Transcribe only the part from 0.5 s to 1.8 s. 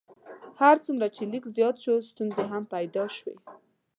هر څومره چې لیک زیات